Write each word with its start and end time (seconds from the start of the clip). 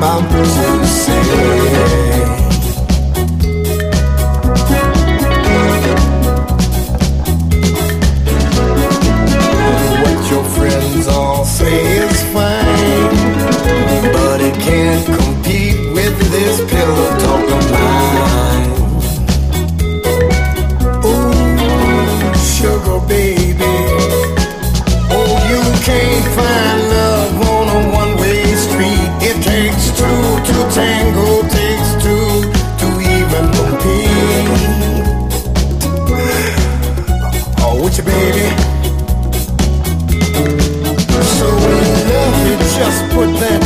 about 0.00 0.69
you, 38.00 38.12
baby. 38.12 38.48
So 41.36 41.46
love 41.46 42.36
me, 42.44 42.56
just 42.76 43.00
put 43.12 43.30
that 43.40 43.59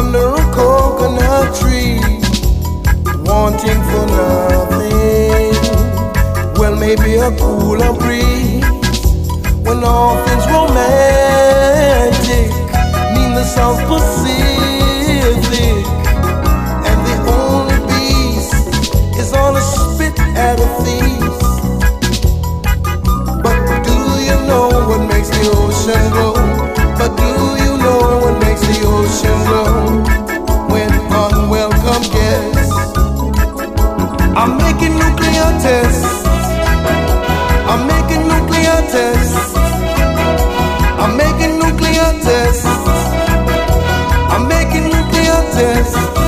under 0.00 0.28
a 0.32 0.44
coconut 0.54 1.54
tree, 1.60 2.00
wanting 3.28 3.82
for 3.90 4.04
nothing? 4.18 5.52
Well, 6.58 6.74
maybe 6.76 7.10
a 7.16 7.30
cooler 7.36 7.92
breeze 8.00 8.64
when 9.66 9.84
all 9.84 10.16
things 10.24 10.46
romantic 10.56 12.48
mean 13.14 13.30
the 13.34 13.44
South 13.44 13.80
Pacific, 13.90 14.49
I'm 34.36 34.56
making 34.58 34.94
nuclear 34.98 35.50
tests. 35.60 36.24
I'm 37.70 37.86
making 37.86 38.28
nuclear 38.28 38.78
tests. 38.94 39.54
I'm 41.02 41.16
making 41.16 41.58
nuclear 41.58 42.10
tests. 42.22 42.66
I'm 44.32 44.48
making 44.48 44.84
nuclear 44.84 45.40
tests. 45.52 46.19